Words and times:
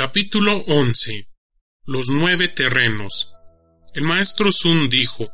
Capítulo 0.00 0.64
11 0.66 1.28
Los 1.84 2.08
nueve 2.08 2.48
terrenos. 2.48 3.34
El 3.92 4.04
maestro 4.04 4.50
Sun 4.50 4.88
dijo, 4.88 5.30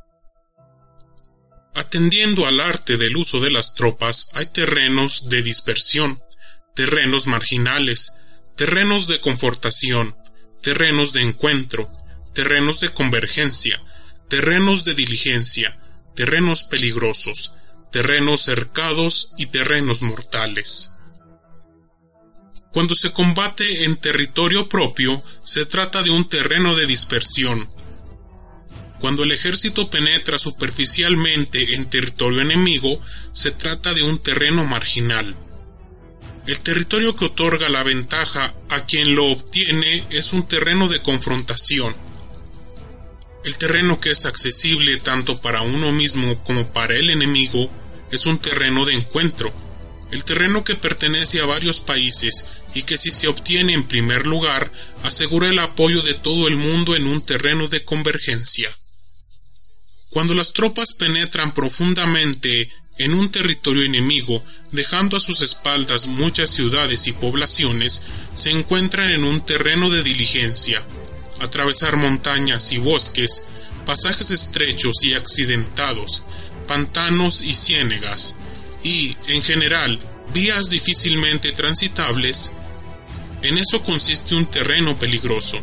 Atendiendo 1.73 2.49
al 2.49 2.59
arte 2.59 2.97
del 2.97 3.17
uso 3.17 3.39
de 3.39 3.53
las 3.53 3.77
tropas, 3.77 4.27
hay 4.33 4.47
terrenos 4.47 5.29
de 5.29 5.43
dispersión, 5.43 6.21
terrenos 6.75 7.29
marginales, 7.29 8.11
terrenos 8.57 9.07
de 9.07 9.21
confortación, 9.21 10.17
terrenos 10.63 11.13
de 11.13 11.23
encuentro, 11.23 11.89
terrenos 12.35 12.81
de 12.81 12.89
convergencia, 12.89 13.81
terrenos 14.29 14.85
de 14.85 14.95
diligencia, 14.95 15.79
terrenos 16.17 16.65
peligrosos, 16.65 17.53
terrenos 17.93 18.43
cercados 18.43 19.31
y 19.37 19.47
terrenos 19.47 20.03
mortales. 20.03 20.96
Cuando 22.77 22.95
se 22.95 23.11
combate 23.11 23.85
en 23.85 23.97
territorio 23.97 24.69
propio, 24.69 25.23
se 25.43 25.65
trata 25.65 26.03
de 26.03 26.11
un 26.11 26.29
terreno 26.29 26.75
de 26.75 26.87
dispersión. 26.87 27.71
Cuando 29.01 29.23
el 29.23 29.33
ejército 29.33 29.89
penetra 29.89 30.39
superficialmente 30.39 31.75
en 31.75 31.89
territorio 31.89 32.43
enemigo, 32.43 33.01
se 33.33 33.53
trata 33.53 33.95
de 33.95 34.03
un 34.03 34.19
terreno 34.19 34.67
marginal. 34.67 35.35
El 36.47 36.61
territorio 36.61 37.17
que 37.17 37.25
otorga 37.25 37.71
la 37.71 37.83
ventaja 37.83 38.53
a 38.69 38.85
quien 38.85 39.15
lo 39.15 39.25
obtiene 39.25 40.05
es 40.11 40.35
un 40.35 40.47
terreno 40.47 40.87
de 40.89 41.01
confrontación. 41.01 41.97
El 43.43 43.57
terreno 43.57 44.01
que 44.01 44.11
es 44.11 44.27
accesible 44.27 44.99
tanto 44.99 45.41
para 45.41 45.63
uno 45.63 45.93
mismo 45.93 46.45
como 46.45 46.71
para 46.75 46.95
el 46.95 47.09
enemigo 47.09 47.71
es 48.11 48.27
un 48.27 48.37
terreno 48.37 48.85
de 48.85 48.93
encuentro. 48.93 49.51
El 50.11 50.25
terreno 50.25 50.63
que 50.63 50.77
pertenece 50.77 51.41
a 51.41 51.47
varios 51.47 51.81
países 51.81 52.45
y 52.77 52.83
que 52.83 52.99
si 52.99 53.11
se 53.11 53.27
obtiene 53.27 53.73
en 53.73 53.89
primer 53.89 54.27
lugar 54.27 54.71
asegura 55.03 55.49
el 55.49 55.59
apoyo 55.59 56.03
de 56.03 56.13
todo 56.13 56.47
el 56.47 56.57
mundo 56.57 56.95
en 56.95 57.07
un 57.07 57.23
terreno 57.23 57.69
de 57.69 57.83
convergencia. 57.85 58.69
Cuando 60.11 60.35
las 60.35 60.53
tropas 60.53 60.93
penetran 60.93 61.55
profundamente 61.55 62.71
en 62.99 63.15
un 63.15 63.31
territorio 63.31 63.83
enemigo, 63.83 64.45
dejando 64.73 65.17
a 65.17 65.21
sus 65.21 65.41
espaldas 65.41 66.07
muchas 66.07 66.51
ciudades 66.51 67.07
y 67.07 67.13
poblaciones, 67.13 68.03
se 68.35 68.51
encuentran 68.51 69.11
en 69.11 69.25
un 69.25 69.41
terreno 69.41 69.89
de 69.89 70.03
diligencia. 70.03 70.87
Atravesar 71.41 71.97
montañas 71.97 72.73
y 72.73 72.79
bosques, 72.79 73.45
pasajes 73.87 74.31
estrechos 74.31 75.03
y 75.03 75.15
accidentados, 75.15 76.25
pantanos 76.69 77.41
y 77.41 77.55
ciénegas, 77.55 78.35
y, 78.83 79.17
en 79.29 79.43
general, 79.43 79.99
vías 80.35 80.69
difícilmente 80.69 81.53
transitables, 81.53 82.53
en 83.49 83.59
eso 83.59 83.83
consiste 83.83 84.35
un 84.35 84.47
terreno 84.47 84.97
peligroso. 84.97 85.59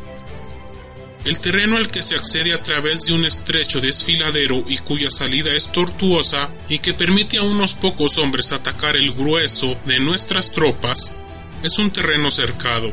El 1.26 1.39
terreno 1.39 1.78
al 1.78 1.89
que 1.89 2.03
se 2.03 2.16
accede 2.16 2.53
a 2.53 2.62
través 2.62 3.06
de 3.06 3.14
un 3.14 3.26
estrecho 3.26 3.80
desfiladero 3.80 4.66
y 4.67 4.78
cuya 4.80 5.09
salida 5.09 5.53
es 5.53 5.72
tortuosa 5.72 6.50
y 6.67 6.80
que 6.80 6.94
permite 6.94 7.38
a 7.38 7.44
unos 7.44 7.76
pocos 7.76 8.17
hombres 8.17 8.52
atacar 8.52 8.98
el 8.98 9.14
grueso 9.14 9.80
de 9.86 10.00
nuestras 10.02 10.52
tropas 10.52 11.16
es 11.64 11.80
un 11.80 11.92
terreno 11.92 12.30
cercado. 12.30 12.92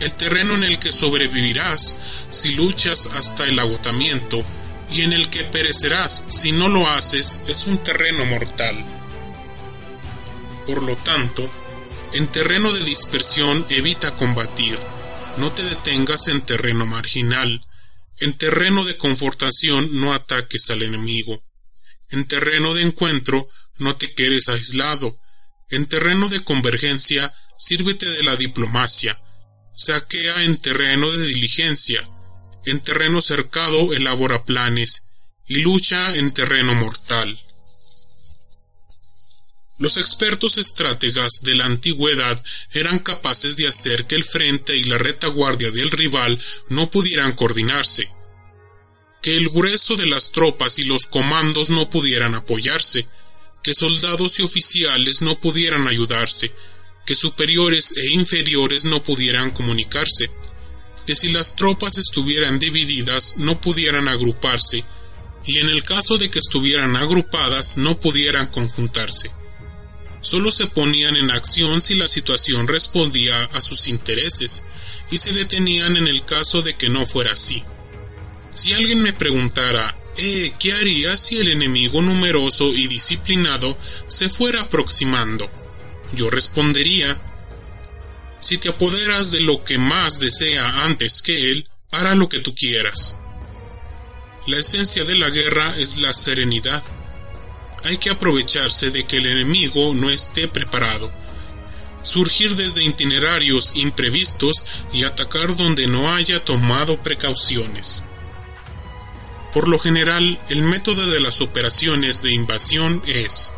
El 0.00 0.12
terreno 0.14 0.54
en 0.54 0.64
el 0.64 0.78
que 0.78 0.92
sobrevivirás 0.92 1.96
si 2.30 2.54
luchas 2.54 3.08
hasta 3.14 3.44
el 3.44 3.58
agotamiento 3.58 4.44
y 4.92 5.00
en 5.00 5.14
el 5.14 5.30
que 5.30 5.44
perecerás 5.44 6.24
si 6.28 6.52
no 6.52 6.68
lo 6.68 6.88
haces 6.88 7.40
es 7.48 7.66
un 7.66 7.78
terreno 7.78 8.26
mortal. 8.26 8.76
Por 10.66 10.82
lo 10.82 10.96
tanto, 10.96 11.50
en 12.12 12.28
terreno 12.28 12.72
de 12.72 12.84
dispersión 12.84 13.66
evita 13.68 14.14
combatir. 14.14 14.78
No 15.38 15.52
te 15.52 15.62
detengas 15.62 16.28
en 16.28 16.40
terreno 16.42 16.86
marginal. 16.86 17.64
En 18.18 18.32
terreno 18.32 18.84
de 18.84 18.96
confortación 18.96 20.00
no 20.00 20.14
ataques 20.14 20.70
al 20.70 20.82
enemigo. 20.82 21.42
En 22.10 22.26
terreno 22.26 22.72
de 22.74 22.82
encuentro 22.82 23.48
no 23.78 23.96
te 23.96 24.14
quedes 24.14 24.48
aislado. 24.48 25.18
En 25.68 25.86
terreno 25.86 26.28
de 26.28 26.42
convergencia 26.42 27.34
sírvete 27.58 28.08
de 28.08 28.22
la 28.22 28.36
diplomacia. 28.36 29.20
Saquea 29.74 30.44
en 30.44 30.56
terreno 30.58 31.10
de 31.10 31.26
diligencia. 31.26 32.08
En 32.64 32.80
terreno 32.80 33.20
cercado 33.20 33.92
elabora 33.92 34.44
planes 34.44 35.10
y 35.46 35.60
lucha 35.60 36.14
en 36.14 36.32
terreno 36.32 36.74
mortal. 36.74 37.38
Los 39.78 39.98
expertos 39.98 40.56
estrategas 40.56 41.42
de 41.42 41.54
la 41.54 41.66
antigüedad 41.66 42.42
eran 42.72 42.98
capaces 42.98 43.58
de 43.58 43.68
hacer 43.68 44.06
que 44.06 44.14
el 44.14 44.24
frente 44.24 44.74
y 44.74 44.84
la 44.84 44.96
retaguardia 44.96 45.70
del 45.70 45.90
rival 45.90 46.40
no 46.70 46.88
pudieran 46.90 47.32
coordinarse, 47.32 48.10
que 49.22 49.36
el 49.36 49.50
grueso 49.50 49.96
de 49.96 50.06
las 50.06 50.32
tropas 50.32 50.78
y 50.78 50.84
los 50.84 51.06
comandos 51.06 51.68
no 51.68 51.90
pudieran 51.90 52.34
apoyarse, 52.34 53.06
que 53.62 53.74
soldados 53.74 54.38
y 54.38 54.44
oficiales 54.44 55.20
no 55.20 55.38
pudieran 55.40 55.86
ayudarse, 55.88 56.54
que 57.04 57.14
superiores 57.14 57.98
e 57.98 58.06
inferiores 58.14 58.86
no 58.86 59.04
pudieran 59.04 59.50
comunicarse, 59.50 60.30
que 61.06 61.14
si 61.14 61.28
las 61.28 61.54
tropas 61.54 61.98
estuvieran 61.98 62.58
divididas 62.58 63.36
no 63.36 63.60
pudieran 63.60 64.08
agruparse, 64.08 64.86
y 65.44 65.58
en 65.58 65.68
el 65.68 65.84
caso 65.84 66.16
de 66.16 66.30
que 66.30 66.38
estuvieran 66.38 66.96
agrupadas 66.96 67.76
no 67.76 68.00
pudieran 68.00 68.46
conjuntarse 68.46 69.30
solo 70.20 70.50
se 70.50 70.66
ponían 70.66 71.16
en 71.16 71.30
acción 71.30 71.80
si 71.80 71.94
la 71.94 72.08
situación 72.08 72.66
respondía 72.66 73.44
a 73.44 73.62
sus 73.62 73.88
intereses 73.88 74.64
y 75.10 75.18
se 75.18 75.32
detenían 75.32 75.96
en 75.96 76.08
el 76.08 76.24
caso 76.24 76.62
de 76.62 76.74
que 76.74 76.88
no 76.88 77.06
fuera 77.06 77.32
así. 77.32 77.62
Si 78.52 78.72
alguien 78.72 79.02
me 79.02 79.12
preguntara, 79.12 79.94
eh, 80.16 80.52
¿qué 80.58 80.72
haría 80.72 81.16
si 81.16 81.38
el 81.38 81.48
enemigo 81.48 82.00
numeroso 82.00 82.68
y 82.68 82.86
disciplinado 82.86 83.76
se 84.08 84.28
fuera 84.28 84.62
aproximando? 84.62 85.50
Yo 86.12 86.30
respondería, 86.30 87.20
si 88.38 88.58
te 88.58 88.68
apoderas 88.68 89.30
de 89.32 89.40
lo 89.40 89.62
que 89.62 89.78
más 89.78 90.18
desea 90.18 90.84
antes 90.84 91.22
que 91.22 91.50
él, 91.50 91.68
hará 91.90 92.14
lo 92.14 92.28
que 92.28 92.40
tú 92.40 92.54
quieras. 92.54 93.18
La 94.46 94.58
esencia 94.58 95.04
de 95.04 95.16
la 95.16 95.30
guerra 95.30 95.76
es 95.76 95.98
la 95.98 96.12
serenidad 96.12 96.82
hay 97.86 97.98
que 97.98 98.10
aprovecharse 98.10 98.90
de 98.90 99.06
que 99.06 99.18
el 99.18 99.26
enemigo 99.26 99.94
no 99.94 100.10
esté 100.10 100.48
preparado, 100.48 101.12
surgir 102.02 102.56
desde 102.56 102.84
itinerarios 102.84 103.72
imprevistos 103.74 104.64
y 104.92 105.04
atacar 105.04 105.56
donde 105.56 105.86
no 105.86 106.12
haya 106.14 106.44
tomado 106.44 106.96
precauciones. 106.98 108.04
Por 109.52 109.68
lo 109.68 109.78
general, 109.78 110.38
el 110.48 110.62
método 110.62 111.06
de 111.06 111.20
las 111.20 111.40
operaciones 111.40 112.22
de 112.22 112.32
invasión 112.32 113.02
es, 113.06 113.52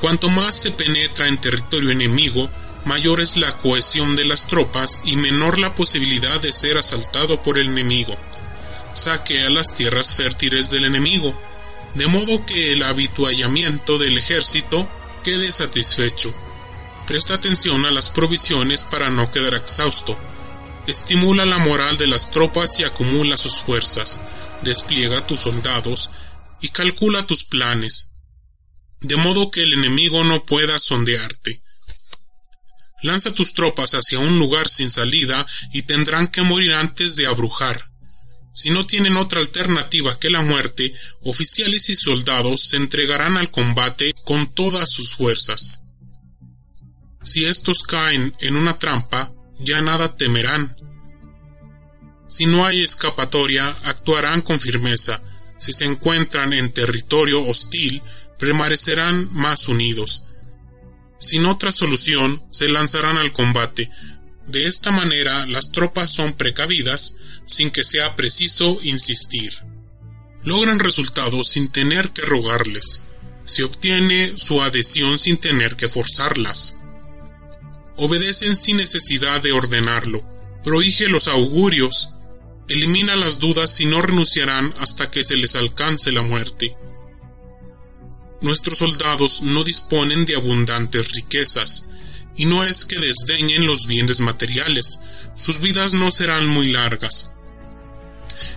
cuanto 0.00 0.28
más 0.28 0.54
se 0.54 0.70
penetra 0.70 1.28
en 1.28 1.38
territorio 1.38 1.90
enemigo, 1.90 2.50
mayor 2.84 3.20
es 3.20 3.36
la 3.36 3.56
cohesión 3.56 4.16
de 4.16 4.26
las 4.26 4.46
tropas 4.46 5.00
y 5.04 5.16
menor 5.16 5.58
la 5.58 5.74
posibilidad 5.74 6.40
de 6.40 6.52
ser 6.52 6.76
asaltado 6.76 7.42
por 7.42 7.58
el 7.58 7.68
enemigo. 7.68 8.16
Saquea 8.92 9.48
las 9.48 9.74
tierras 9.74 10.14
fértiles 10.14 10.70
del 10.70 10.84
enemigo, 10.84 11.34
de 11.94 12.06
modo 12.06 12.44
que 12.44 12.72
el 12.72 12.82
habituallamiento 12.82 13.98
del 13.98 14.18
ejército 14.18 14.88
quede 15.22 15.52
satisfecho. 15.52 16.34
Presta 17.06 17.34
atención 17.34 17.84
a 17.84 17.90
las 17.90 18.10
provisiones 18.10 18.84
para 18.84 19.10
no 19.10 19.30
quedar 19.30 19.54
exhausto. 19.54 20.18
Estimula 20.86 21.44
la 21.44 21.58
moral 21.58 21.96
de 21.96 22.06
las 22.06 22.30
tropas 22.30 22.78
y 22.80 22.84
acumula 22.84 23.36
sus 23.36 23.60
fuerzas. 23.60 24.20
Despliega 24.62 25.26
tus 25.26 25.40
soldados 25.40 26.10
y 26.60 26.68
calcula 26.68 27.26
tus 27.26 27.44
planes, 27.44 28.12
de 29.00 29.16
modo 29.16 29.50
que 29.50 29.62
el 29.62 29.74
enemigo 29.74 30.24
no 30.24 30.44
pueda 30.44 30.78
sondearte. 30.78 31.60
Lanza 33.02 33.34
tus 33.34 33.52
tropas 33.52 33.92
hacia 33.92 34.18
un 34.18 34.38
lugar 34.38 34.70
sin 34.70 34.90
salida 34.90 35.46
y 35.72 35.82
tendrán 35.82 36.28
que 36.28 36.40
morir 36.40 36.72
antes 36.72 37.16
de 37.16 37.26
abrujar. 37.26 37.93
Si 38.54 38.70
no 38.70 38.86
tienen 38.86 39.16
otra 39.16 39.40
alternativa 39.40 40.18
que 40.20 40.30
la 40.30 40.40
muerte, 40.40 40.94
oficiales 41.22 41.90
y 41.90 41.96
soldados 41.96 42.68
se 42.68 42.76
entregarán 42.76 43.36
al 43.36 43.50
combate 43.50 44.14
con 44.24 44.54
todas 44.54 44.90
sus 44.90 45.16
fuerzas. 45.16 45.84
Si 47.20 47.46
estos 47.46 47.82
caen 47.82 48.32
en 48.38 48.54
una 48.54 48.78
trampa, 48.78 49.32
ya 49.58 49.80
nada 49.80 50.16
temerán. 50.16 50.76
Si 52.28 52.46
no 52.46 52.64
hay 52.64 52.82
escapatoria, 52.82 53.70
actuarán 53.82 54.40
con 54.40 54.60
firmeza. 54.60 55.20
Si 55.58 55.72
se 55.72 55.86
encuentran 55.86 56.52
en 56.52 56.72
territorio 56.72 57.44
hostil, 57.44 58.02
permanecerán 58.38 59.32
más 59.32 59.66
unidos. 59.66 60.22
Sin 61.18 61.46
otra 61.46 61.72
solución, 61.72 62.40
se 62.50 62.68
lanzarán 62.68 63.16
al 63.16 63.32
combate. 63.32 63.90
De 64.46 64.66
esta 64.66 64.90
manera, 64.90 65.46
las 65.46 65.70
tropas 65.70 66.12
son 66.12 66.34
precavidas, 66.34 67.16
sin 67.46 67.70
que 67.70 67.84
sea 67.84 68.14
preciso 68.16 68.78
insistir. 68.82 69.54
Logran 70.44 70.78
resultados 70.78 71.48
sin 71.48 71.70
tener 71.70 72.10
que 72.10 72.22
rogarles. 72.22 73.02
Se 73.44 73.64
obtiene 73.64 74.34
su 74.36 74.62
adhesión 74.62 75.18
sin 75.18 75.38
tener 75.38 75.76
que 75.76 75.88
forzarlas. 75.88 76.76
Obedecen 77.96 78.56
sin 78.56 78.76
necesidad 78.78 79.42
de 79.42 79.52
ordenarlo. 79.52 80.22
prohíge 80.62 81.08
los 81.08 81.28
augurios, 81.28 82.08
elimina 82.68 83.16
las 83.16 83.38
dudas 83.38 83.78
y 83.80 83.86
no 83.86 84.00
renunciarán 84.00 84.72
hasta 84.78 85.10
que 85.10 85.22
se 85.22 85.36
les 85.36 85.56
alcance 85.56 86.10
la 86.10 86.22
muerte. 86.22 86.74
Nuestros 88.40 88.78
soldados 88.78 89.42
no 89.42 89.62
disponen 89.62 90.24
de 90.24 90.36
abundantes 90.36 91.12
riquezas, 91.12 91.86
y 92.36 92.46
no 92.46 92.64
es 92.64 92.84
que 92.84 92.98
desdeñen 92.98 93.66
los 93.66 93.86
bienes 93.86 94.20
materiales, 94.20 95.00
sus 95.34 95.60
vidas 95.60 95.94
no 95.94 96.10
serán 96.10 96.46
muy 96.46 96.72
largas. 96.72 97.30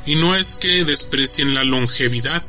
Y 0.06 0.16
no 0.16 0.36
es 0.36 0.56
que 0.56 0.84
desprecien 0.84 1.54
la 1.54 1.64
longevidad, 1.64 2.44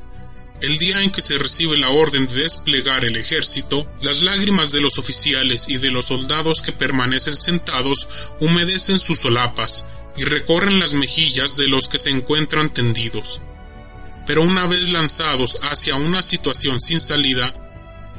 el 0.61 0.79
día 0.79 1.03
en 1.03 1.11
que 1.11 1.23
se 1.23 1.39
recibe 1.39 1.79
la 1.79 1.91
orden 1.91 2.27
de 2.27 2.43
desplegar 2.43 3.05
el 3.05 3.17
ejército, 3.17 3.87
las 4.01 4.23
lágrimas 4.23 4.73
de 4.73 4.81
los 4.81 4.99
oficiales 4.99 5.69
y 5.69 5.79
de 5.79 5.91
los 5.91 6.07
soldados 6.07 6.63
que 6.63 6.73
permanecen 6.73 7.37
sentados 7.37 8.09
humedecen 8.41 8.99
sus 8.99 9.21
solapas 9.21 9.85
y 10.17 10.25
recorren 10.25 10.81
las 10.81 10.95
mejillas 10.95 11.57
de 11.57 11.69
los 11.69 11.89
que 11.89 11.99
se 11.99 12.11
encuentran 12.11 12.71
tendidos. 12.71 13.41
Pero 14.27 14.43
una 14.43 14.67
vez 14.67 14.91
lanzados 14.91 15.59
hacia 15.63 15.95
una 15.95 16.23
situación 16.23 16.81
sin 16.81 17.01
salida, 17.01 17.55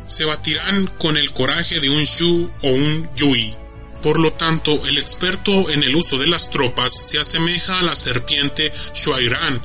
se 0.10 0.26
batirán 0.26 0.88
con 0.98 1.16
el 1.16 1.32
coraje 1.32 1.80
de 1.80 1.90
un 1.90 2.04
Shu 2.04 2.52
o 2.62 2.68
un 2.68 3.10
Yui. 3.16 3.56
Por 4.02 4.20
lo 4.20 4.34
tanto, 4.34 4.86
el 4.86 4.98
experto 4.98 5.70
en 5.70 5.84
el 5.84 5.96
uso 5.96 6.18
de 6.18 6.28
las 6.28 6.50
tropas 6.50 6.92
se 6.94 7.20
asemeja 7.20 7.80
a 7.80 7.84
la 7.84 7.96
serpiente 7.96 8.74
Shuairan 8.94 9.62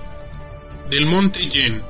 del 0.91 1.07
monte 1.07 1.49
Yen. 1.49 1.83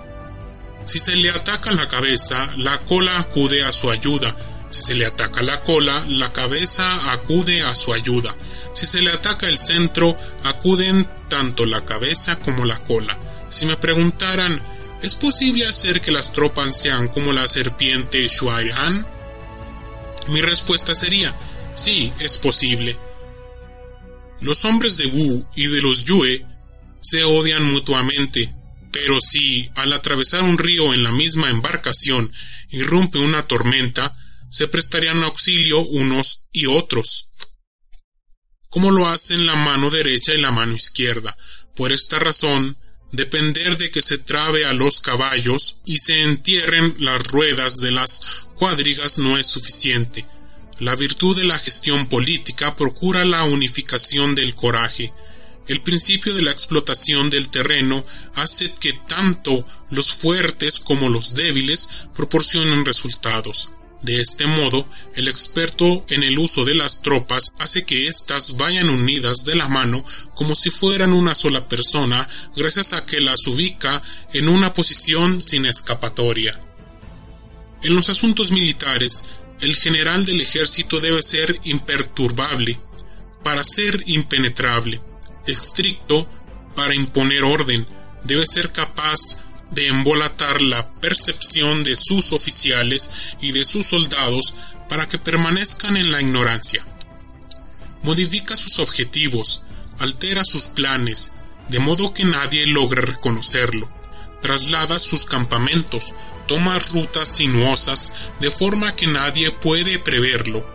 Si 0.84 1.00
se 1.00 1.16
le 1.16 1.30
ataca 1.30 1.72
la 1.72 1.88
cabeza, 1.88 2.52
la 2.56 2.78
cola 2.78 3.18
acude 3.18 3.64
a 3.64 3.72
su 3.72 3.90
ayuda. 3.90 4.36
Si 4.68 4.82
se 4.82 4.94
le 4.94 5.06
ataca 5.06 5.42
la 5.42 5.62
cola, 5.62 6.04
la 6.08 6.32
cabeza 6.32 7.12
acude 7.12 7.62
a 7.62 7.74
su 7.74 7.92
ayuda. 7.92 8.34
Si 8.74 8.86
se 8.86 9.00
le 9.00 9.10
ataca 9.10 9.46
el 9.46 9.56
centro, 9.56 10.16
acuden 10.42 11.08
tanto 11.28 11.64
la 11.64 11.84
cabeza 11.84 12.38
como 12.38 12.64
la 12.64 12.78
cola. 12.80 13.16
Si 13.48 13.66
me 13.66 13.76
preguntaran, 13.76 14.60
¿es 15.04 15.14
posible 15.14 15.66
hacer 15.66 16.00
que 16.00 16.10
las 16.10 16.32
tropas 16.32 16.80
sean 16.80 17.08
como 17.08 17.32
la 17.34 17.46
serpiente 17.46 18.26
Shuairan? 18.26 19.06
Mi 20.28 20.40
respuesta 20.40 20.94
sería, 20.94 21.36
sí, 21.74 22.10
es 22.18 22.38
posible. 22.38 22.96
Los 24.40 24.64
hombres 24.64 24.96
de 24.96 25.06
Wu 25.06 25.46
y 25.54 25.66
de 25.66 25.82
los 25.82 26.06
Yue 26.06 26.46
se 27.02 27.22
odian 27.22 27.70
mutuamente, 27.70 28.54
pero 28.90 29.20
si, 29.20 29.68
al 29.74 29.92
atravesar 29.92 30.42
un 30.42 30.56
río 30.56 30.94
en 30.94 31.02
la 31.02 31.12
misma 31.12 31.50
embarcación, 31.50 32.32
irrumpe 32.70 33.18
una 33.18 33.46
tormenta, 33.46 34.16
se 34.48 34.68
prestarían 34.68 35.22
auxilio 35.22 35.80
unos 35.80 36.46
y 36.50 36.64
otros 36.64 37.28
como 38.74 38.90
lo 38.90 39.06
hacen 39.06 39.46
la 39.46 39.54
mano 39.54 39.88
derecha 39.88 40.34
y 40.34 40.40
la 40.40 40.50
mano 40.50 40.74
izquierda. 40.74 41.38
Por 41.76 41.92
esta 41.92 42.18
razón, 42.18 42.76
depender 43.16 43.76
de 43.78 43.90
que 43.90 44.02
se 44.02 44.18
trabe 44.18 44.66
a 44.66 44.72
los 44.72 45.00
caballos 45.00 45.80
y 45.84 45.98
se 45.98 46.22
entierren 46.22 46.94
las 46.98 47.22
ruedas 47.28 47.80
de 47.80 47.92
las 47.92 48.46
cuadrigas 48.56 49.18
no 49.18 49.38
es 49.38 49.46
suficiente. 49.46 50.24
La 50.80 50.96
virtud 50.96 51.36
de 51.36 51.44
la 51.44 51.58
gestión 51.58 52.08
política 52.08 52.74
procura 52.74 53.24
la 53.24 53.44
unificación 53.44 54.34
del 54.34 54.54
coraje. 54.54 55.12
El 55.68 55.80
principio 55.80 56.34
de 56.34 56.42
la 56.42 56.50
explotación 56.50 57.30
del 57.30 57.48
terreno 57.48 58.04
hace 58.34 58.74
que 58.74 58.92
tanto 59.08 59.66
los 59.90 60.12
fuertes 60.12 60.80
como 60.80 61.08
los 61.08 61.34
débiles 61.34 61.88
proporcionen 62.14 62.84
resultados. 62.84 63.70
De 64.04 64.20
este 64.20 64.46
modo, 64.46 64.86
el 65.14 65.28
experto 65.28 66.04
en 66.10 66.22
el 66.24 66.38
uso 66.38 66.66
de 66.66 66.74
las 66.74 67.00
tropas 67.00 67.50
hace 67.58 67.86
que 67.86 68.06
éstas 68.06 68.58
vayan 68.58 68.90
unidas 68.90 69.46
de 69.46 69.56
la 69.56 69.66
mano 69.66 70.04
como 70.34 70.54
si 70.54 70.68
fueran 70.68 71.14
una 71.14 71.34
sola 71.34 71.70
persona, 71.70 72.28
gracias 72.54 72.92
a 72.92 73.06
que 73.06 73.22
las 73.22 73.46
ubica 73.46 74.02
en 74.34 74.50
una 74.50 74.74
posición 74.74 75.40
sin 75.40 75.64
escapatoria. 75.64 76.60
En 77.82 77.96
los 77.96 78.10
asuntos 78.10 78.52
militares, 78.52 79.24
el 79.62 79.74
general 79.74 80.26
del 80.26 80.42
ejército 80.42 81.00
debe 81.00 81.22
ser 81.22 81.58
imperturbable, 81.64 82.78
para 83.42 83.64
ser 83.64 84.02
impenetrable, 84.04 85.00
estricto, 85.46 86.28
para 86.74 86.94
imponer 86.94 87.42
orden, 87.42 87.86
debe 88.22 88.44
ser 88.44 88.70
capaz 88.70 89.38
de 89.74 89.88
embolatar 89.88 90.62
la 90.62 90.88
percepción 90.94 91.84
de 91.84 91.96
sus 91.96 92.32
oficiales 92.32 93.10
y 93.40 93.52
de 93.52 93.64
sus 93.64 93.86
soldados 93.86 94.54
para 94.88 95.06
que 95.06 95.18
permanezcan 95.18 95.96
en 95.96 96.10
la 96.10 96.20
ignorancia. 96.20 96.84
Modifica 98.02 98.56
sus 98.56 98.78
objetivos, 98.78 99.62
altera 99.98 100.44
sus 100.44 100.68
planes, 100.68 101.32
de 101.68 101.78
modo 101.78 102.12
que 102.12 102.24
nadie 102.24 102.66
logre 102.66 103.02
reconocerlo. 103.02 103.90
Traslada 104.42 104.98
sus 104.98 105.24
campamentos, 105.24 106.14
toma 106.46 106.78
rutas 106.78 107.28
sinuosas, 107.28 108.12
de 108.40 108.50
forma 108.50 108.94
que 108.94 109.06
nadie 109.06 109.50
puede 109.50 109.98
preverlo 109.98 110.73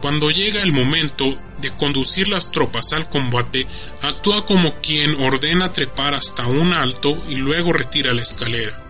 cuando 0.00 0.30
llega 0.30 0.62
el 0.62 0.72
momento 0.72 1.36
de 1.58 1.70
conducir 1.72 2.28
las 2.28 2.50
tropas 2.50 2.92
al 2.92 3.08
combate, 3.08 3.66
actúa 4.00 4.46
como 4.46 4.80
quien 4.80 5.20
ordena 5.22 5.72
trepar 5.72 6.14
hasta 6.14 6.46
un 6.46 6.72
alto 6.72 7.22
y 7.28 7.36
luego 7.36 7.72
retira 7.72 8.14
la 8.14 8.22
escalera. 8.22 8.82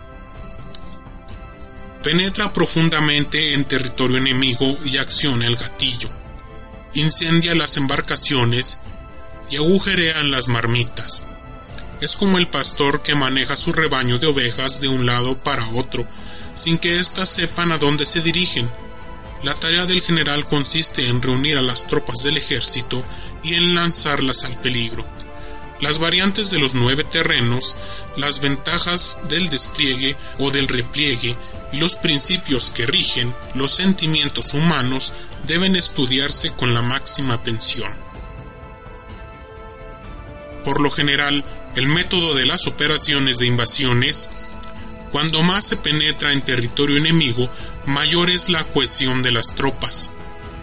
Penetra 2.03 2.53
profundamente 2.53 3.55
en 3.55 3.65
territorio 3.65 4.19
enemigo 4.19 4.79
y 4.85 4.99
acciona 4.99 5.47
el 5.47 5.57
gatillo. 5.57 6.09
Incendia 6.95 7.55
las 7.55 7.77
embarcaciones 7.77 8.81
y 9.51 9.57
agujerea 9.57 10.23
las 10.23 10.49
marmitas. 10.49 11.25
Es 12.01 12.17
como 12.17 12.39
el 12.39 12.47
pastor 12.47 13.03
que 13.03 13.15
maneja 13.15 13.57
su 13.57 13.73
rebaño 13.73 14.19
de 14.19 14.29
ovejas 14.29 14.81
de 14.81 14.89
un 14.89 15.07
lado 15.07 15.37
para 15.37 15.69
otro, 15.71 16.07
sin 16.55 16.79
que 16.79 16.99
éstas 16.99 17.29
sepan 17.29 17.73
a 17.73 17.79
dónde 17.79 18.07
se 18.07 18.21
dirigen 18.21 18.71
la 19.43 19.59
tarea 19.59 19.87
del 19.87 20.03
general 20.03 20.45
consiste 20.45 21.09
en 21.09 21.23
reunir 21.23 21.57
a 21.57 21.63
las 21.63 21.87
tropas 21.87 22.23
del 22.23 22.37
ejército 22.37 23.03
y 23.43 23.55
en 23.55 23.75
lanzarlas 23.75 24.45
al 24.45 24.61
peligro. 24.61 25.05
Las 25.81 25.99
variantes 25.99 26.51
de 26.51 26.59
los 26.59 26.75
nueve 26.75 27.05
terrenos, 27.05 27.75
las 28.17 28.41
ventajas 28.41 29.19
del 29.29 29.49
despliegue 29.49 30.15
o 30.39 30.51
del 30.51 30.69
repliegue 30.69 31.37
y 31.73 31.79
los 31.79 31.97
principios 31.97 32.69
que 32.69 32.85
rigen 32.85 33.35
los 33.55 33.73
sentimientos 33.73 34.53
humanos 34.53 35.15
deben 35.47 35.77
estudiarse 35.77 36.53
con 36.55 36.75
la 36.75 36.83
máxima 36.83 37.35
atención. 37.35 37.93
Por 40.65 40.83
lo 40.83 40.91
general, 40.91 41.45
el 41.77 41.87
método 41.87 42.35
de 42.35 42.45
las 42.45 42.67
operaciones 42.67 43.39
de 43.39 43.47
invasión 43.47 44.03
es 44.03 44.29
cuando 45.11 45.43
más 45.43 45.67
se 45.67 45.77
penetra 45.77 46.33
en 46.33 46.45
territorio 46.45 46.97
enemigo, 46.97 47.51
mayor 47.87 48.31
es 48.31 48.49
la 48.49 48.69
cohesión 48.69 49.23
de 49.23 49.33
las 49.33 49.55
tropas. 49.55 50.13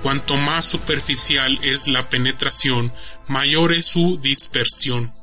Cuanto 0.01 0.37
más 0.37 0.65
superficial 0.65 1.59
es 1.63 1.87
la 1.87 2.09
penetración, 2.09 2.93
mayor 3.27 3.73
es 3.73 3.87
su 3.87 4.19
dispersión. 4.21 5.13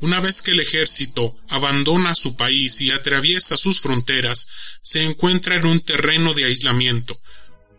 Una 0.00 0.20
vez 0.20 0.42
que 0.42 0.50
el 0.50 0.60
ejército 0.60 1.36
abandona 1.48 2.14
su 2.14 2.36
país 2.36 2.80
y 2.82 2.90
atraviesa 2.90 3.56
sus 3.56 3.80
fronteras, 3.80 4.46
se 4.82 5.02
encuentra 5.02 5.54
en 5.54 5.66
un 5.66 5.80
terreno 5.80 6.34
de 6.34 6.44
aislamiento. 6.44 7.18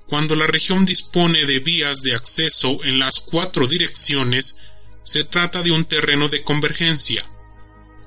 Cuando 0.07 0.35
la 0.35 0.47
región 0.47 0.85
dispone 0.85 1.45
de 1.45 1.59
vías 1.59 2.01
de 2.01 2.15
acceso 2.15 2.83
en 2.83 2.97
las 2.97 3.19
cuatro 3.19 3.67
direcciones, 3.67 4.57
se 5.03 5.25
trata 5.25 5.61
de 5.61 5.71
un 5.71 5.85
terreno 5.85 6.27
de 6.27 6.41
convergencia. 6.41 7.23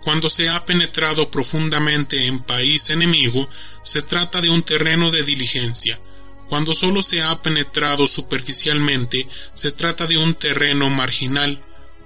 Cuando 0.02 0.30
se 0.30 0.48
ha 0.48 0.64
penetrado 0.64 1.30
profundamente 1.30 2.26
en 2.26 2.40
país 2.40 2.88
enemigo, 2.88 3.48
se 3.82 4.02
trata 4.02 4.40
de 4.40 4.48
un 4.48 4.62
terreno 4.62 5.10
de 5.10 5.24
diligencia. 5.24 6.00
Cuando 6.48 6.74
solo 6.74 7.02
se 7.02 7.22
ha 7.22 7.42
penetrado 7.42 8.06
superficialmente, 8.06 9.28
se 9.54 9.72
trata 9.72 10.06
de 10.06 10.16
un 10.16 10.34
terreno 10.34 10.88
marginal. 10.88 11.62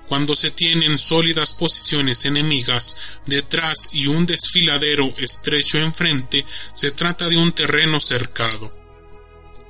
Cuando 0.08 0.34
se 0.34 0.50
tienen 0.50 0.98
sólidas 0.98 1.54
posiciones 1.54 2.26
enemigas 2.26 2.96
detrás 3.26 3.88
y 3.92 4.06
un 4.06 4.26
desfiladero 4.26 5.14
estrecho 5.16 5.78
enfrente, 5.78 6.44
se 6.74 6.90
trata 6.90 7.28
de 7.28 7.38
un 7.38 7.52
terreno 7.52 8.00
cercado. 8.00 8.76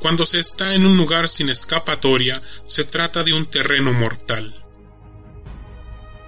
Cuando 0.00 0.26
se 0.26 0.40
está 0.40 0.74
en 0.74 0.86
un 0.86 0.96
lugar 0.96 1.28
sin 1.28 1.50
escapatoria, 1.50 2.42
se 2.66 2.84
trata 2.84 3.22
de 3.22 3.32
un 3.32 3.46
terreno 3.46 3.92
mortal. 3.92 4.63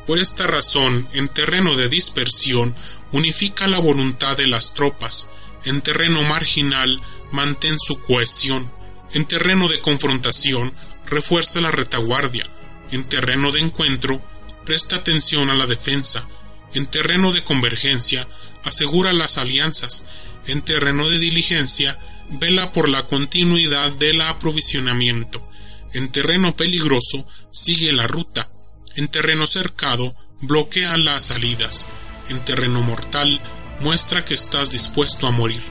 Por 0.07 0.21
esta 0.21 0.47
razón, 0.47 1.09
en 1.13 1.29
terreno 1.29 1.77
de 1.77 1.89
dispersión, 1.89 2.75
unifica 3.11 3.67
la 3.67 3.81
voluntad 3.81 4.37
de 4.37 4.47
las 4.47 4.73
tropas, 4.73 5.29
en 5.65 5.81
terreno 5.81 6.23
marginal, 6.23 7.01
mantén 7.33 7.77
su 7.79 8.01
cohesión, 8.03 8.71
en 9.13 9.25
terreno 9.25 9.69
de 9.69 9.81
confrontación, 9.81 10.73
refuerza 11.07 11.61
la 11.61 11.73
retaguardia, 11.73 12.45
en 12.93 13.05
terreno 13.05 13.51
de 13.51 13.61
encuentro, 13.61 14.23
presta 14.65 14.97
atención 14.97 15.51
a 15.51 15.55
la 15.55 15.67
defensa, 15.67 16.29
en 16.73 16.87
terreno 16.87 17.33
de 17.33 17.43
convergencia, 17.43 18.29
asegura 18.63 19.13
las 19.13 19.39
alianzas, 19.39 20.05
en 20.47 20.63
terreno 20.63 21.09
de 21.09 21.19
diligencia, 21.19 21.99
vela 22.29 22.71
por 22.71 22.89
la 22.89 23.07
continuidad 23.07 23.93
del 23.93 24.21
aprovisionamiento, 24.21 25.49
en 25.93 26.11
terreno 26.13 26.55
peligroso, 26.55 27.27
sigue 27.51 27.93
la 27.93 28.07
ruta, 28.07 28.51
En 28.97 29.09
terreno 29.09 29.47
cercado, 29.47 30.17
bloquea 30.41 30.97
las 30.97 31.25
salidas. 31.25 31.87
En 32.31 32.43
terreno 32.47 32.81
mortal, 32.81 33.41
muestra 33.81 34.25
que 34.25 34.33
estás 34.33 34.71
dispuesto 34.71 35.27
a 35.27 35.31
morir. 35.31 35.63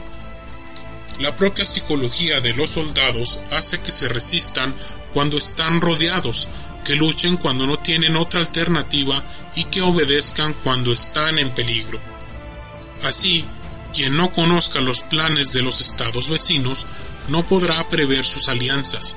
La 1.18 1.36
propia 1.36 1.66
psicología 1.66 2.40
de 2.40 2.54
los 2.54 2.70
soldados 2.70 3.40
hace 3.50 3.80
que 3.80 3.90
se 3.90 4.08
resistan 4.08 4.76
cuando 5.12 5.38
están 5.38 5.80
rodeados, 5.80 6.48
que 6.84 6.94
luchen 6.94 7.36
cuando 7.36 7.66
no 7.66 7.80
tienen 7.80 8.16
otra 8.16 8.38
alternativa 8.38 9.24
y 9.56 9.64
que 9.64 9.82
obedezcan 9.82 10.54
cuando 10.62 10.92
están 10.92 11.40
en 11.40 11.50
peligro. 11.50 11.98
Así, 13.02 13.44
quien 13.92 14.16
no 14.16 14.30
conozca 14.30 14.80
los 14.80 15.02
planes 15.02 15.52
de 15.52 15.62
los 15.62 15.80
estados 15.80 16.28
vecinos 16.28 16.86
no 17.26 17.44
podrá 17.44 17.88
prever 17.88 18.24
sus 18.24 18.48
alianzas. 18.48 19.16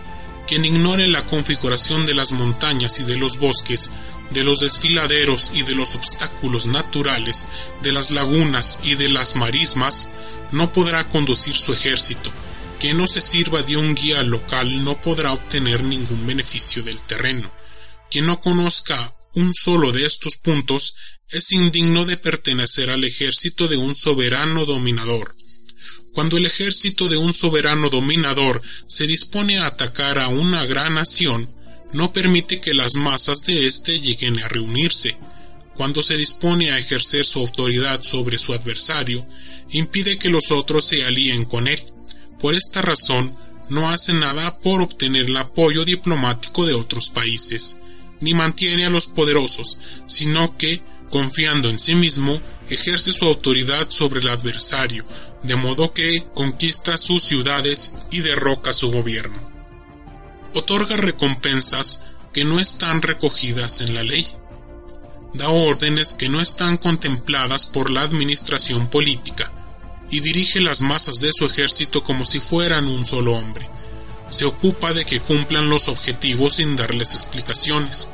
Quien 0.50 0.66
ignore 0.66 1.08
la 1.08 1.26
configuración 1.26 2.08
de 2.08 2.16
las 2.16 2.32
montañas 2.32 3.00
y 3.00 3.04
de 3.04 3.20
los 3.20 3.38
bosques, 3.38 3.92
de 4.32 4.44
los 4.44 4.60
desfiladeros 4.60 5.52
y 5.54 5.62
de 5.62 5.76
los 5.76 5.94
obstáculos 5.94 6.66
naturales, 6.66 7.46
de 7.84 7.92
las 7.92 8.10
lagunas 8.10 8.80
y 8.84 8.96
de 8.96 9.10
las 9.10 9.36
marismas, 9.36 10.10
no 10.52 10.74
podrá 10.74 11.08
conducir 11.08 11.56
su 11.56 11.72
ejército. 11.72 12.32
Quien 12.80 12.98
no 12.98 13.06
se 13.06 13.22
sirva 13.22 13.62
de 13.62 13.78
un 13.78 13.94
guía 13.94 14.24
local 14.24 14.84
no 14.84 15.00
podrá 15.00 15.34
obtener 15.34 15.84
ningún 15.84 16.26
beneficio 16.26 16.82
del 16.82 17.00
terreno. 17.04 17.54
Quien 18.10 18.26
no 18.26 18.42
conozca 18.42 19.14
un 19.36 19.54
solo 19.54 19.92
de 19.92 20.08
estos 20.08 20.38
puntos 20.38 20.96
es 21.28 21.52
indigno 21.52 22.06
de 22.06 22.18
pertenecer 22.18 22.90
al 22.90 23.04
ejército 23.04 23.68
de 23.68 23.78
un 23.78 23.94
soberano 23.94 24.66
dominador. 24.66 25.36
Cuando 26.14 26.38
el 26.38 26.46
ejército 26.46 27.08
de 27.08 27.18
un 27.18 27.34
soberano 27.34 27.90
dominador 27.90 28.62
se 28.88 29.06
dispone 29.06 29.60
a 29.60 29.68
atacar 29.68 30.20
a 30.20 30.28
una 30.28 30.66
gran 30.66 30.96
nación, 30.96 31.48
no 31.94 32.14
permite 32.14 32.60
que 32.60 32.74
las 32.74 32.96
masas 32.96 33.44
de 33.44 33.68
éste 33.68 34.00
lleguen 34.00 34.40
a 34.40 34.48
reunirse. 34.48 35.18
Cuando 35.76 36.04
se 36.04 36.16
dispone 36.18 36.72
a 36.72 36.78
ejercer 36.78 37.26
su 37.26 37.40
autoridad 37.40 38.04
sobre 38.04 38.38
su 38.38 38.54
adversario, 38.54 39.26
impide 39.72 40.18
que 40.18 40.30
los 40.30 40.52
otros 40.52 40.86
se 40.86 41.04
alíen 41.04 41.46
con 41.46 41.68
él. 41.68 41.82
Por 42.40 42.54
esta 42.54 42.82
razón, 42.82 43.36
no 43.70 43.90
hace 43.90 44.14
nada 44.14 44.60
por 44.60 44.82
obtener 44.82 45.28
el 45.28 45.38
apoyo 45.38 45.86
diplomático 45.86 46.66
de 46.66 46.74
otros 46.74 47.10
países, 47.10 47.80
ni 48.20 48.34
mantiene 48.34 48.86
a 48.86 48.90
los 48.90 49.08
poderosos, 49.08 49.80
sino 50.08 50.58
que, 50.58 50.82
confiando 51.10 51.70
en 51.70 51.80
sí 51.80 51.96
mismo, 51.96 52.42
ejerce 52.76 53.12
su 53.12 53.26
autoridad 53.26 53.90
sobre 53.90 54.20
el 54.20 54.30
adversario, 54.30 55.06
de 55.44 55.56
modo 55.56 55.94
que 55.94 56.26
conquista 56.34 56.98
sus 56.98 57.24
ciudades 57.24 57.96
y 58.12 58.22
derroca 58.22 58.74
su 58.74 58.92
gobierno. 58.92 59.50
Otorga 60.54 60.98
recompensas 60.98 62.06
que 62.34 62.46
no 62.46 62.60
están 62.60 63.02
recogidas 63.02 63.82
en 63.82 63.96
la 63.96 64.04
ley. 64.04 64.28
Da 65.34 65.50
órdenes 65.50 66.14
que 66.14 66.30
no 66.30 66.42
están 66.42 66.78
contempladas 66.78 67.68
por 67.68 67.90
la 67.90 68.02
administración 68.02 68.88
política 68.88 69.52
y 70.10 70.22
dirige 70.22 70.60
las 70.60 70.82
masas 70.82 71.20
de 71.20 71.32
su 71.34 71.46
ejército 71.46 72.04
como 72.04 72.26
si 72.26 72.40
fueran 72.40 72.88
un 72.88 73.06
solo 73.06 73.34
hombre. 73.34 73.70
Se 74.30 74.46
ocupa 74.46 74.94
de 74.94 75.06
que 75.06 75.20
cumplan 75.20 75.70
los 75.70 75.88
objetivos 75.88 76.56
sin 76.56 76.76
darles 76.76 77.14
explicaciones 77.14 78.10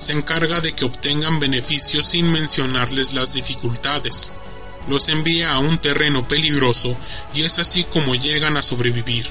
se 0.00 0.14
encarga 0.14 0.62
de 0.62 0.72
que 0.72 0.86
obtengan 0.86 1.40
beneficios 1.40 2.06
sin 2.06 2.32
mencionarles 2.32 3.12
las 3.12 3.34
dificultades. 3.34 4.32
Los 4.88 5.10
envía 5.10 5.52
a 5.52 5.58
un 5.58 5.76
terreno 5.76 6.26
peligroso 6.26 6.96
y 7.34 7.42
es 7.42 7.58
así 7.58 7.84
como 7.84 8.14
llegan 8.14 8.56
a 8.56 8.62
sobrevivir. 8.62 9.30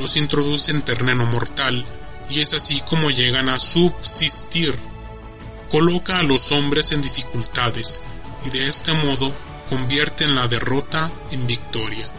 Los 0.00 0.16
introduce 0.16 0.72
en 0.72 0.82
terreno 0.82 1.26
mortal 1.26 1.86
y 2.28 2.40
es 2.40 2.54
así 2.54 2.80
como 2.80 3.12
llegan 3.12 3.48
a 3.48 3.60
subsistir. 3.60 4.74
Coloca 5.70 6.18
a 6.18 6.24
los 6.24 6.50
hombres 6.50 6.90
en 6.90 7.00
dificultades 7.00 8.02
y 8.44 8.50
de 8.50 8.68
este 8.68 8.92
modo 8.94 9.32
convierte 9.70 10.24
en 10.24 10.34
la 10.34 10.48
derrota 10.48 11.12
en 11.30 11.46
victoria. 11.46 12.12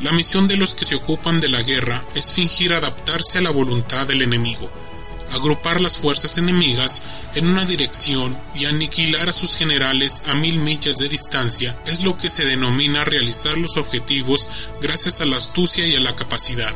La 0.00 0.12
misión 0.12 0.46
de 0.46 0.56
los 0.56 0.74
que 0.74 0.84
se 0.84 0.94
ocupan 0.94 1.40
de 1.40 1.48
la 1.48 1.62
guerra 1.62 2.04
es 2.14 2.30
fingir 2.30 2.74
adaptarse 2.74 3.38
a 3.38 3.42
la 3.42 3.50
voluntad 3.50 4.06
del 4.06 4.22
enemigo, 4.22 4.70
agrupar 5.32 5.80
las 5.80 5.98
fuerzas 5.98 6.38
enemigas 6.38 7.02
en 7.34 7.46
una 7.48 7.64
dirección 7.64 8.38
y 8.54 8.66
aniquilar 8.66 9.28
a 9.28 9.32
sus 9.32 9.56
generales 9.56 10.22
a 10.26 10.34
mil 10.34 10.58
millas 10.58 10.98
de 10.98 11.08
distancia 11.08 11.80
es 11.86 12.02
lo 12.02 12.16
que 12.16 12.30
se 12.30 12.44
denomina 12.44 13.04
realizar 13.04 13.58
los 13.58 13.76
objetivos 13.76 14.48
gracias 14.80 15.20
a 15.20 15.24
la 15.24 15.36
astucia 15.36 15.86
y 15.86 15.96
a 15.96 16.00
la 16.00 16.14
capacidad. 16.14 16.74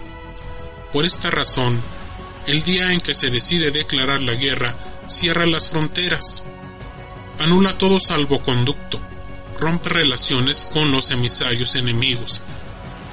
Por 0.92 1.04
esta 1.04 1.30
razón, 1.30 1.80
el 2.46 2.62
día 2.62 2.92
en 2.92 3.00
que 3.00 3.14
se 3.14 3.30
decide 3.30 3.70
declarar 3.70 4.22
la 4.22 4.34
guerra, 4.34 4.74
cierra 5.06 5.46
las 5.46 5.68
fronteras, 5.68 6.44
anula 7.38 7.78
todo 7.78 8.00
salvoconducto, 8.00 9.00
rompe 9.58 9.88
relaciones 9.90 10.68
con 10.72 10.90
los 10.90 11.10
emisarios 11.10 11.74
enemigos 11.74 12.42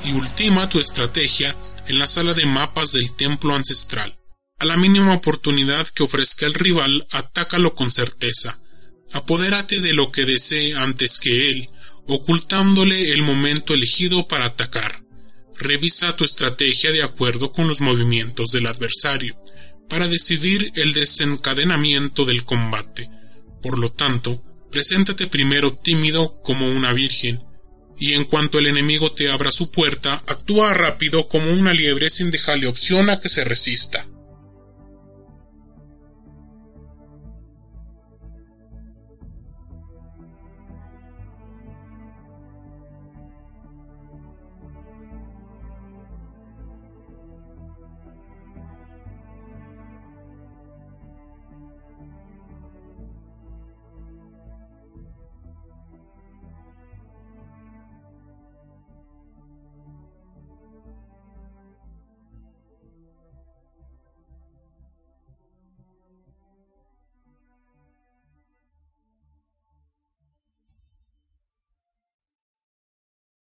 y 0.03 0.13
ultima 0.13 0.70
tu 0.70 0.79
estrategia 0.79 1.56
en 1.88 2.00
la 2.00 2.08
sala 2.08 2.34
de 2.34 2.46
mapas 2.46 2.91
del 2.91 3.13
templo 3.13 3.56
ancestral. 3.56 4.13
A 4.59 4.65
la 4.65 4.75
mínima 4.75 5.13
oportunidad 5.13 5.87
que 5.89 6.01
ofrezca 6.01 6.47
el 6.47 6.55
rival, 6.55 7.05
atácalo 7.11 7.75
con 7.75 7.91
certeza. 7.91 8.59
Apodérate 9.13 9.81
de 9.81 9.93
lo 9.93 10.11
que 10.11 10.25
desee 10.25 10.73
antes 10.75 11.19
que 11.19 11.51
él, 11.51 11.69
ocultándole 12.07 13.13
el 13.13 13.21
momento 13.21 13.75
elegido 13.75 14.27
para 14.27 14.45
atacar. 14.45 15.03
Revisa 15.59 16.15
tu 16.15 16.23
estrategia 16.23 16.91
de 16.91 17.03
acuerdo 17.03 17.51
con 17.51 17.67
los 17.67 17.81
movimientos 17.81 18.49
del 18.49 18.65
adversario, 18.65 19.39
para 19.89 20.07
decidir 20.07 20.71
el 20.73 20.91
desencadenamiento 20.93 22.25
del 22.25 22.43
combate. 22.43 23.11
Por 23.61 23.77
lo 23.77 23.91
tanto, 23.91 24.43
preséntate 24.71 25.27
primero 25.27 25.71
tímido 25.73 26.41
como 26.41 26.67
una 26.67 26.93
virgen, 26.93 27.43
y 27.99 28.13
en 28.13 28.25
cuanto 28.25 28.57
el 28.57 28.65
enemigo 28.65 29.11
te 29.11 29.29
abra 29.29 29.51
su 29.51 29.69
puerta, 29.69 30.23
actúa 30.25 30.73
rápido 30.73 31.27
como 31.27 31.51
una 31.51 31.73
liebre 31.73 32.09
sin 32.09 32.31
dejarle 32.31 32.65
opción 32.65 33.11
a 33.11 33.21
que 33.21 33.29
se 33.29 33.43
resista. 33.43 34.07